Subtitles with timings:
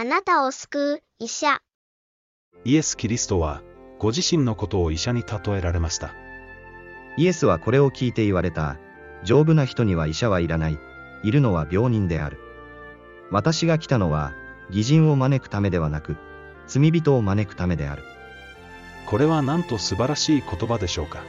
[0.00, 1.58] あなたを救う医者。
[2.64, 3.62] イエス・キリストは、
[3.98, 6.14] ご自身のことを医者に例えられました。
[7.16, 8.76] イエスはこれを聞いて言われた。
[9.24, 10.78] 丈夫な人には医者はいらない。
[11.24, 12.38] いるのは病人である。
[13.32, 14.34] 私が来たのは、
[14.70, 16.16] 義人を招くためではなく、
[16.68, 18.04] 罪人を招くためである。
[19.04, 21.24] これはなんと素晴らしい言葉でしょうか。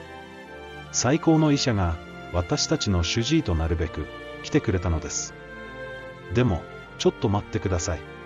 [0.91, 1.95] 最高の医者が、
[2.33, 4.05] 私たちの主治医となるべく、
[4.43, 5.33] 来てくれたのです。
[6.35, 6.61] でも、
[6.99, 8.18] ちょっと待ってください。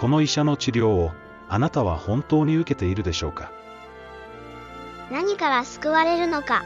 [0.00, 1.12] この医者の治療を、
[1.46, 3.52] あなたは本当に受けているでしょうか？
[5.12, 6.64] 何から救われるのか？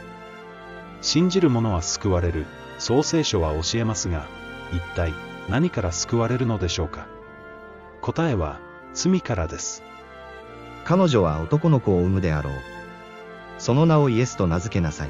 [1.01, 2.45] 信じる者は救われる、
[2.79, 4.25] 創聖書は教えますが、
[4.71, 5.13] 一体
[5.49, 7.07] 何から救われるのでしょうか？
[7.99, 8.61] 答えは、
[8.93, 9.83] 罪からです。
[10.85, 12.53] 彼女は男の子を産むであろう。
[13.57, 15.09] その名をイエスと名付けなさい。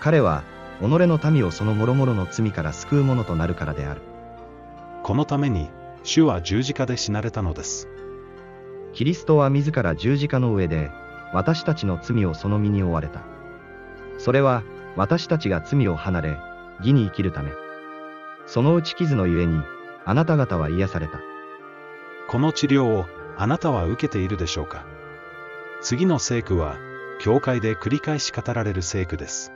[0.00, 0.42] 彼は、
[0.80, 4.02] 己の民をその諸々の罪から救う者となるからである。
[5.02, 5.70] このために、
[6.04, 7.88] 主は十字架で死なれたのです。
[8.92, 10.90] キリストは自ら十字架の上で、
[11.32, 13.22] 私たちの罪をその身に負われた。
[14.18, 14.62] それは、
[14.96, 16.38] 私たちが罪を離れ、
[16.80, 17.52] 義に生きるため。
[18.46, 19.62] その打ち傷のゆえに、
[20.04, 21.20] あなた方は癒された。
[22.28, 23.06] この治療を、
[23.38, 24.84] あなたは受けているでしょうか
[25.80, 26.76] 次の聖句は、
[27.20, 29.52] 教会で繰り返し語られる聖句です。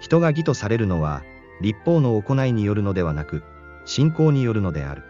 [0.00, 1.22] 人が義とされるのは、
[1.60, 3.42] 立法の行いによるのではなく、
[3.84, 5.04] 信仰によるのである。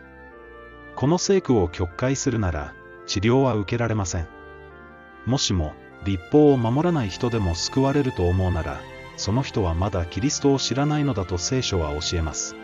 [0.96, 2.72] この聖句を曲解するなら、
[3.06, 4.28] 治療は受けられません。
[5.26, 8.80] もしも、立法を守らない人でも救われると思うなら、
[9.16, 12.54] その人はまだキリストを知らないのだと聖書は教えます。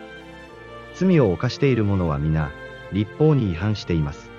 [0.95, 2.51] 罪を犯している者は皆、
[2.93, 4.29] 立法に違反しています。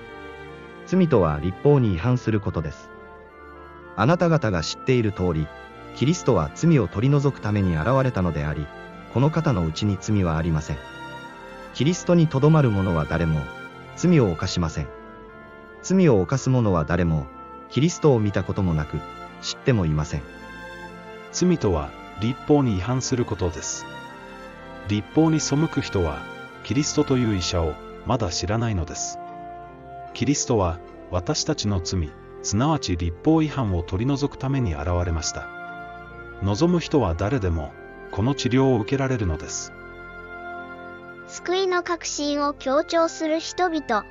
[0.87, 2.89] 罪とは立法に違反することです。
[3.97, 5.47] あなた方が知っている通り、
[5.97, 8.67] キリストは罪を取り除くために現れたのであり、
[9.13, 10.79] この方のうちに罪はありません。
[11.75, 13.41] キリストにとどまる者は誰も、
[13.97, 14.89] 罪を犯しません。
[15.83, 17.27] 罪を犯す者は誰も、
[17.71, 18.99] キリストを見たこともなく、
[19.41, 20.23] 知ってもいません。
[21.33, 23.85] 罪とは、立法に違反することです。
[24.89, 26.19] 立法に背く人は、
[26.65, 27.75] キリストという医者を、
[28.07, 29.19] まだ知らないのです。
[30.15, 30.79] キリストは、
[31.11, 32.11] 私たちの罪、
[32.43, 35.49] すなわち立法違反を取り除くために現れました。
[36.43, 37.73] 望む人は誰でも、
[38.11, 39.73] この治療を受けられるのです。
[41.33, 44.05] 救いの確信を強調する人々。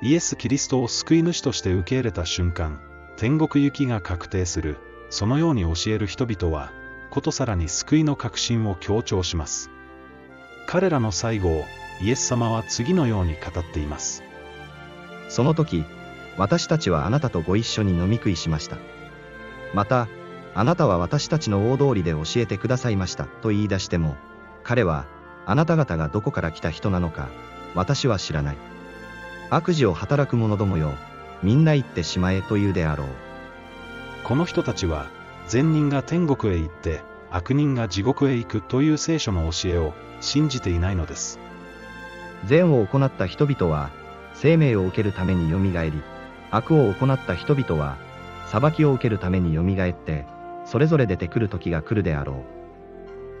[0.00, 2.80] イエス・キリストを救い主として受け入れた瞬間、
[3.18, 4.78] 天国行きが確定する、
[5.10, 6.72] そのように教える人々は、
[7.10, 9.68] ことさらに救いの確信を強調します。
[10.66, 11.64] 彼らの最後を、
[12.00, 14.22] イエス様は次のように語っています。
[15.28, 15.84] その時、
[16.38, 18.78] 私たちはあなたとご一緒に飲み食いしました。
[19.74, 20.08] また、
[20.54, 24.16] あなたは私たちの大通りで教えてくださいましたと言い出しても、
[24.62, 25.04] 彼は、
[25.46, 27.28] あなた方がどこから来た人なのか、
[27.74, 28.56] 私は知らない。
[29.50, 30.94] 悪事を働く者どもよ、
[31.42, 33.08] みんな行ってしまえと言うであろう。
[34.24, 35.06] この人たちは、
[35.48, 41.38] 善人が天国へ行って、悪人が地獄へ行くという聖書の教えを信じていないのです。
[42.46, 43.90] 善を行った人々は、
[44.34, 46.02] 生命を受けるためによみがえり、
[46.50, 47.96] 悪を行った人々は、
[48.46, 50.26] 裁きを受けるためによみがえって、
[50.64, 52.44] それぞれ出てくる時が来るであろ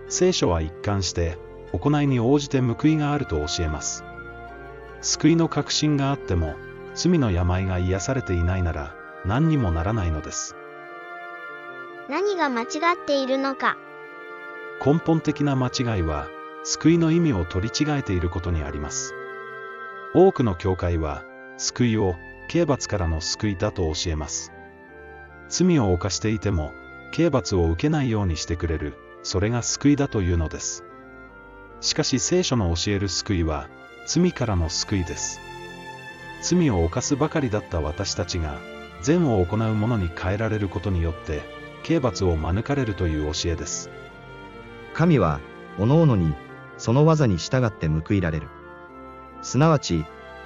[0.08, 0.12] う。
[0.12, 1.38] 聖書は一貫して、
[1.76, 4.04] 行いに応じて報いがあると教えます。
[5.00, 6.54] 救いの確信があっても、
[6.94, 10.56] 罪の病が癒されていないなら、何にもならないのです。
[12.08, 12.68] 何が間違っ
[13.04, 13.76] ているのか。
[14.84, 16.28] 根本的な間違いは、
[16.62, 19.14] 救いの意味を取り違えていることにあります。
[20.14, 21.24] 多くの教会は、
[21.58, 22.14] 救いを、
[22.48, 24.52] 刑罰からの救いだと教えます。
[25.48, 26.72] 罪を犯していても、
[27.12, 30.83] 刑罰を受けないようにしてくれる、それが救いだというのです。
[31.80, 33.68] しかし聖書の教える救いは、
[34.06, 35.40] 罪からの救いです。
[36.42, 38.58] 罪を犯すばかりだった私たちが、
[39.02, 41.42] 善を行う者に変えられることによって、
[41.82, 43.90] 刑罰を免れるという教えです。
[44.94, 45.40] 神は、
[45.78, 46.34] 各々に、
[46.78, 48.48] その技に従って報いられる。
[49.42, 50.04] すなわち、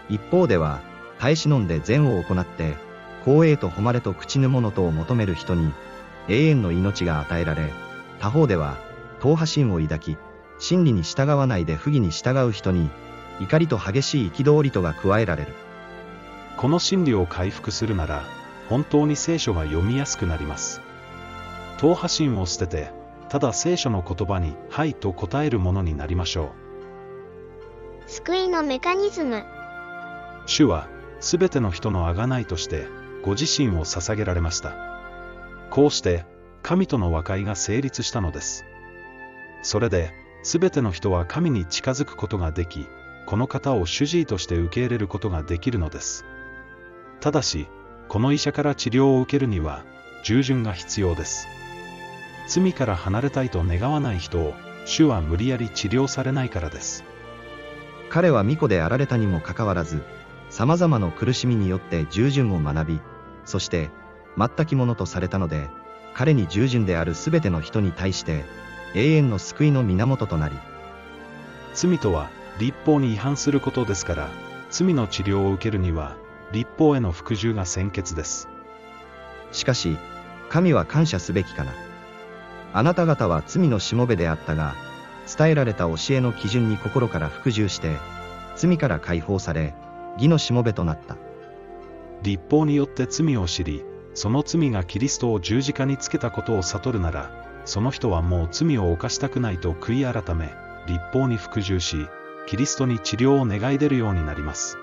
[0.09, 0.81] 一方では、
[1.19, 2.77] 耐え忍んで善を行って、
[3.25, 5.73] 光栄と誉れと口ぬ物とを求める人に、
[6.29, 7.73] 永遠の命が与えられ、
[8.21, 8.77] 他方では、
[9.21, 10.17] 党派心を抱き、
[10.59, 12.91] 真理に従わないで不義に従う人に、
[13.41, 15.55] 怒りと激しい憤りとが加えられる。
[16.57, 18.25] この真理を回復するなら、
[18.69, 20.81] 本当に聖書が読みやすくなります。
[21.79, 22.91] 党派心を捨てて、
[23.29, 26.53] ただ聖書の言葉に、はいと答えるものになりましょ
[28.07, 28.11] う。
[28.11, 29.45] 救いのメカニズム。
[30.47, 30.89] 主は、
[31.21, 32.89] すべての人の贖いとして、
[33.23, 34.75] ご自身を捧げられました。
[35.71, 36.25] こうして、
[36.63, 38.65] 神との和解が成立したのです。
[39.63, 40.13] それで、
[40.49, 42.89] すべての人は神に近づくことができ、
[43.27, 46.25] この方を主治医として受け入れることができるのです。
[47.21, 47.69] ただし、
[48.09, 49.85] この医者から治療を受けるには、
[50.25, 51.49] 従順が必要です。
[52.47, 54.55] 罪から離れたいと願わない人を、
[54.87, 57.05] 主は無理やり治療されないからです。
[58.09, 60.03] 彼は巫女であられたにもかかわらず、
[60.49, 63.01] 様々な苦しみによって従順を学び、
[63.45, 63.91] そして、
[64.39, 65.69] 全き者とされたので、
[66.15, 68.47] 彼に従順であるすべての人に対して、
[68.95, 70.57] 永遠の救いの源となり。
[71.75, 74.29] 罪とは、立法に違反することですから、
[74.71, 76.17] 罪の治療を受けるには、
[76.53, 78.49] 立法への服従が先決です。
[79.53, 79.97] しかし、
[80.49, 81.73] 神は感謝すべきかな。
[82.73, 84.75] あなた方は罪のしもべであったが、
[85.37, 87.97] 伝えられた教えの基準に心から服従して、
[88.57, 89.75] 罪から解放され、
[90.17, 91.17] 義のしもべとなった。
[92.23, 97.38] 立法によって罪を知り、その罪がキリストを十字架につけたことを悟るなら、
[97.69, 100.55] その人はもう罪を犯したくないと悔い改め、
[100.87, 102.09] 立法に服従し、
[102.47, 104.79] キリストに治療を願い出るようになります。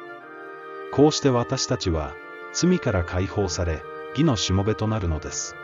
[0.92, 2.14] こうして私たちは、
[2.54, 5.56] 罪から解放され、義のしもべとなるのです。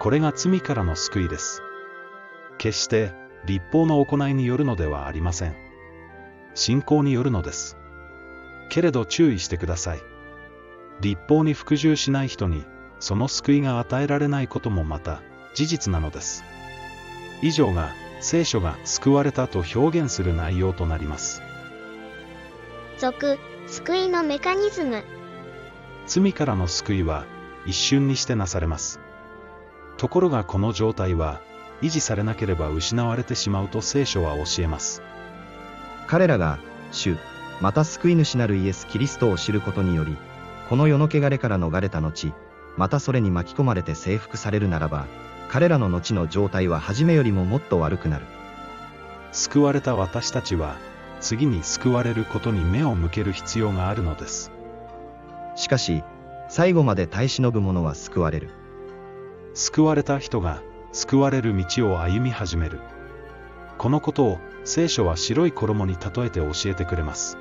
[0.00, 1.62] これが罪からの救いです。
[2.58, 3.12] 決して、
[3.46, 5.54] 立法の行いによるのではありません。
[6.54, 7.76] 信仰によるのです。
[8.70, 10.00] けれど注意してください。
[11.00, 12.64] 立法に服従しない人に、
[12.98, 15.22] その救いが与えられないこともまた、
[15.54, 16.44] 事実なのです。
[17.40, 21.42] 以上が、聖書が救われたと表現する内容となります。
[22.98, 25.04] 続、救いのメカニズム。
[26.06, 27.24] 罪からの救いは、
[27.66, 29.00] 一瞬にしてなされます。
[29.96, 31.40] ところがこの状態は、
[31.82, 35.02] 維持されなければ失われてしまうと聖書は教えます。
[36.06, 36.58] 彼らが、
[36.92, 37.16] 主、
[37.60, 40.16] また救い主なるイエス・キリストを知ることにより、
[40.68, 42.32] この世の汚れから逃れた後、
[42.76, 45.06] またそれに巻き込まれて征服されるならば、
[45.48, 48.26] 彼らの後の状態は初めよりももっと悪くなる。
[49.32, 50.76] 救われた私たちは、
[51.20, 54.52] 次に救われることに目を向ける必要があるのです。
[55.56, 56.02] しかし、
[56.48, 58.50] 最後まで耐え忍ぶ者は救われる。
[59.54, 60.62] 救われた人が、
[60.92, 62.80] 救われる道を歩み始める。
[63.78, 67.38] このことを、聖書は白い衣に例えて教えてくれます。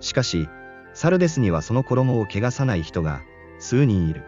[0.00, 0.48] しかし、
[0.92, 3.20] サルデスにはその衣を汚さない人が
[3.58, 4.22] 数人いる。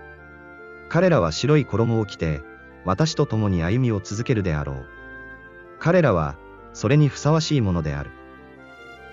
[0.88, 2.42] 彼らは白い衣を着て、
[2.86, 4.86] 私と共に歩みを続けるであろう。
[5.80, 6.36] 彼らは、
[6.72, 8.10] それにふさわしいものである。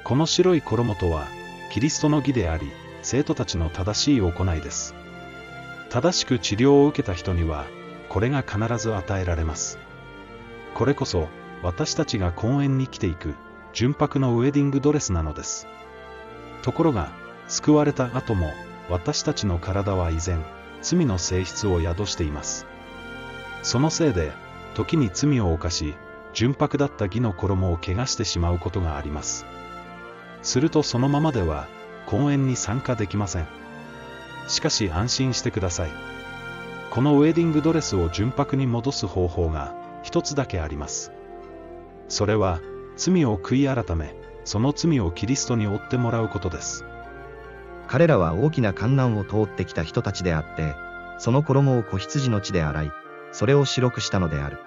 [0.04, 1.26] この白い衣とは、
[1.72, 2.72] キリストの義であり、
[3.02, 4.94] 生徒たちの正しい行いです。
[5.90, 7.66] 正しく治療を受けた人には、
[8.10, 9.80] これが必ず与えられます。
[10.76, 11.28] これこそ、
[11.64, 13.34] 私たちが公園に来ていく、
[13.74, 15.68] 純白のウェディングドレスなのです。
[16.62, 17.12] ところが、
[17.48, 18.52] 救われた後も、
[18.90, 20.46] 私たちの体は依然、
[20.84, 22.68] 罪の性質を宿しています。
[23.64, 24.32] そのせいで、
[24.76, 25.96] 時に罪を犯し、
[26.34, 29.46] 純白だった義の衣を汚してしまうことがあります。
[30.42, 31.68] するとそのままでは、
[32.06, 33.48] 公演に参加できません。
[34.48, 35.90] しかし安心してください。
[36.92, 39.74] このウェディングドレスを純白に戻す方法が、
[40.04, 41.12] 一つだけあります。
[42.10, 42.60] それは、
[42.98, 44.14] 罪を悔い改め、
[44.44, 46.84] その罪をキリストに負ってもらうことです。
[47.88, 50.76] 彼らは大きな観難を通ってきた人たちであって、
[51.18, 52.92] その衣を子羊の血で洗い、
[53.34, 54.60] それを白くしたのである。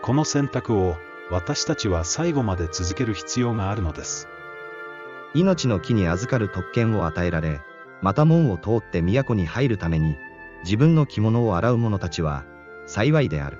[0.00, 0.96] この選択を、
[1.30, 4.28] 私たちは最後まで続ける必要があるのです。
[5.34, 7.60] 命の木に預かる特権を与えられ、
[8.00, 10.16] また門を通って都に入るために、
[10.62, 12.44] 自分の着物を洗う者たちは、
[12.86, 13.58] 幸いである。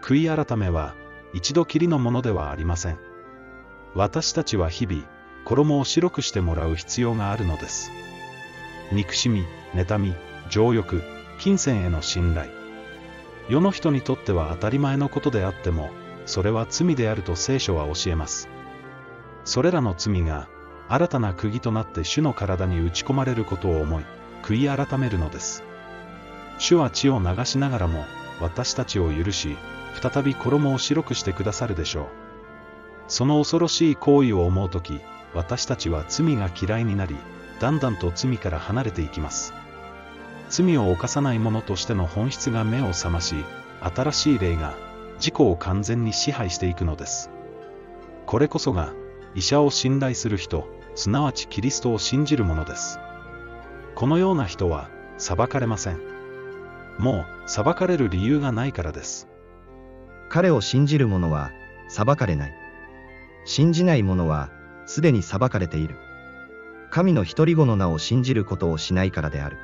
[0.00, 0.94] 悔い改めは、
[1.34, 2.98] 一度きりのものではありません。
[3.94, 5.04] 私たちは日々、
[5.44, 7.90] 衣を白くしてもらう必要があるのです。
[8.90, 10.14] 憎しみ、妬み、
[10.48, 11.02] 情欲、
[11.38, 12.61] 金銭への信頼。
[13.48, 15.90] 世の人にとっては当たり前のことであっても、
[16.26, 18.48] それは罪であると聖書は教えます。
[19.44, 20.48] それらの罪が、
[20.88, 24.04] 新たな釘となって主の体に打ち込まれることを思い、
[24.42, 25.64] 悔い改めるのです。
[26.58, 28.04] 主は血を流しながらも、
[28.40, 29.56] 私たちを許し、
[30.00, 32.06] 再び衣を白くしてくださるでしょう。
[33.08, 35.00] その恐ろしい行為を思うとき、
[35.34, 37.16] 私たちは罪が嫌いになり、
[37.60, 39.54] だんだんと罪から離れていきます。
[40.52, 43.36] 罪を犯さない者としての本質が目を覚まし、
[43.80, 44.74] 新しい霊が
[45.14, 47.30] 自己を完全に支配していくのです。
[48.26, 48.92] これこそが、
[49.34, 52.98] 医者を信頼する人、すなわちキリストを信じる者です。
[53.94, 56.00] このような人は、裁かれません。
[56.98, 59.28] もう、裁かれる理由がないからです。
[60.28, 61.50] 彼を信じる者は、
[61.88, 62.52] 裁かれない。
[63.46, 64.50] 信じない者は、
[64.84, 65.96] すでに裁かれている。
[66.90, 69.56] 神の一人子の名を信じることをしないからである。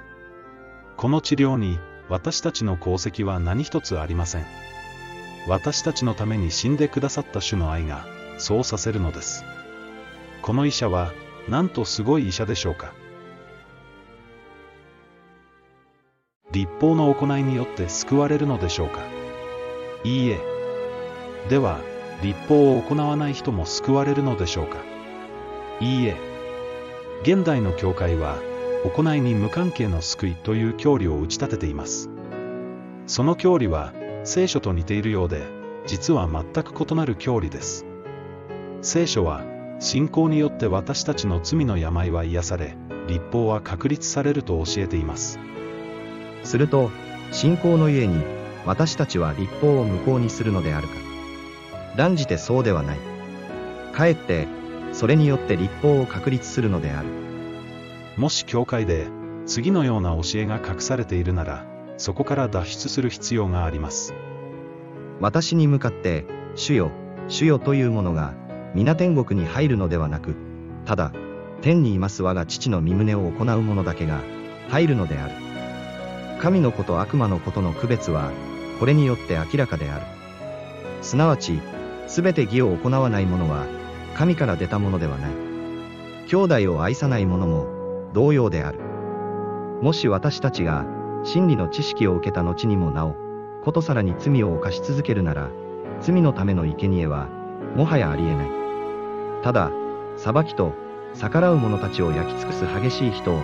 [0.98, 1.78] この治療に、
[2.08, 4.44] 私たちの功績は何一つありません。
[5.46, 8.04] 私たちのために死んでくださった主の愛が、
[8.38, 9.44] そうさせるのです。
[10.42, 11.12] この医者は、
[11.48, 12.94] なんとすごい医者でしょうか。
[16.50, 19.02] 立法の行いによって救われるのでしょうか。
[20.02, 20.40] いいえ。
[21.48, 21.78] では、
[22.24, 24.78] 立法を行わない人も救われるのでしょうか。
[25.80, 26.16] いいえ。
[27.22, 28.47] 現代の教会は、
[28.84, 32.10] 行いに無関係の救いという教理を打ち立てています。
[33.06, 33.92] その教理は、
[34.24, 35.42] 聖書と似ているようで、
[35.86, 37.86] 実は全く異なる教理です。
[38.82, 39.42] 聖書は、
[39.80, 42.76] 信仰によって私たちの罪の病は癒され、
[43.08, 45.40] 立法は確立されると教えています。
[46.44, 46.90] すると、
[47.32, 48.22] 信仰のゆえに、
[48.64, 50.94] 私たちは立法を無効にするのであるか。
[51.96, 52.98] 断じてそうではない。
[53.92, 54.46] かえって、
[54.92, 57.27] それによって立法を確立するのである。
[58.18, 59.06] もし教会で、
[59.46, 61.64] 次のような教えが隠されているなら、
[61.98, 64.12] そこから脱出する必要があります。
[65.20, 66.24] 私に向かって、
[66.56, 66.90] 主よ、
[67.28, 68.34] 主よというものが、
[68.74, 70.34] 皆天国に入るのではなく、
[70.84, 71.12] ただ、
[71.62, 74.20] 天にいます我が父の身旨を行う者だけが、
[74.68, 75.34] 入るのである。
[76.40, 78.32] 神の子と悪魔のことの区別は、
[78.80, 80.06] これによって明らかである。
[81.02, 81.60] すなわち、
[82.08, 83.66] すべて義を行わない者は、
[84.16, 85.30] 神から出たものではない。
[86.26, 87.77] 兄弟を愛さない者も、
[88.12, 88.80] 同様である。
[89.82, 90.84] もし私たちが、
[91.24, 93.14] 真理の知識を受けた後にもなお、
[93.64, 95.50] ことさらに罪を犯し続けるなら、
[96.00, 97.28] 罪のための生贄は、
[97.76, 98.50] もはやありえない。
[99.42, 99.70] ただ、
[100.16, 100.72] 裁きと、
[101.14, 103.40] 逆らう者たちを焼き尽くす激しい人を、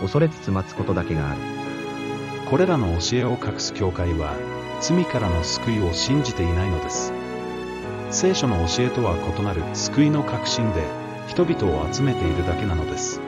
[0.00, 1.40] 恐れつつ待つことだけがある。
[2.50, 4.34] これらの教えを隠す教会は、
[4.80, 7.12] 罪からの救いを信じていないのです。
[8.10, 10.82] 聖書の教えとは異なる救いの確信で、
[11.26, 13.27] 人々を集めているだけなのです。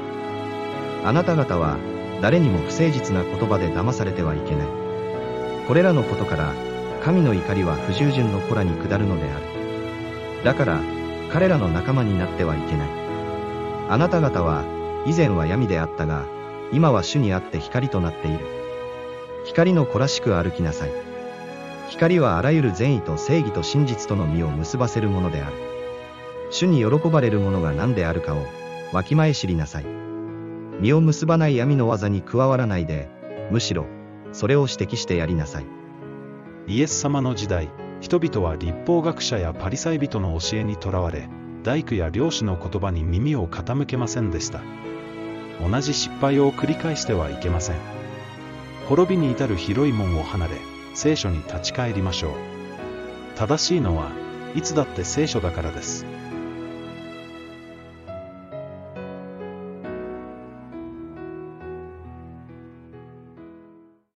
[1.05, 1.77] あなた方は、
[2.21, 4.69] 誰にも不誠実な言葉で騙されてはいけない。
[5.67, 6.53] これらのことから、
[7.03, 10.45] 神の怒りは不従順の子らに下るのである。
[10.45, 10.81] だから、
[11.33, 12.89] 彼らの仲間になってはいけない。
[13.89, 14.65] あなた方は、
[15.07, 16.25] 以前は闇であったが、
[16.73, 18.45] 今は主にあって光となっている。
[19.47, 20.93] 光の子らしく歩きなさい。
[21.89, 25.53] 光はあらゆる善意と正義と真実との実を結ばせるものである。
[26.51, 28.45] 主に喜ばれるものが何であるかを、
[28.93, 30.10] わきまえ知りなさい。
[30.81, 33.09] 実を結ばない闇の技に加わらないで、
[33.51, 33.87] むしろ、
[34.33, 35.67] それを指摘してやりなさい。
[36.67, 37.69] イエス様の時代、
[38.01, 41.29] 人々は立法学者やパリサイ人の教えにとらわれ、
[41.63, 44.63] 大工や漁師の言葉に耳を傾けませんでした。
[45.61, 47.77] 同じ失敗を繰り返してはいけません。
[48.89, 50.53] 滅びに至る広い門を離れ、
[50.95, 52.33] 聖書に立ち返りましょう。
[53.37, 54.11] 正しいのは、
[54.55, 56.07] いつだって聖書だからです。